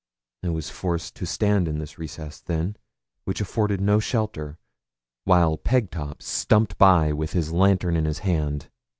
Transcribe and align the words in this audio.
I 0.41 0.49
was 0.49 0.71
forced 0.71 1.15
to 1.17 1.27
stand 1.27 1.67
in 1.67 1.77
this 1.77 1.99
recess, 1.99 2.39
then, 2.39 2.75
which 3.23 3.39
afforded 3.39 3.79
no 3.81 3.99
shelter, 3.99 4.57
while 5.25 5.59
Pegtop 5.59 6.23
stumped 6.23 6.79
by 6.79 7.11
with 7.13 7.33
his 7.33 7.51
lantern 7.53 7.95
in 7.95 8.05
his 8.05 8.17
hand. 8.25 8.71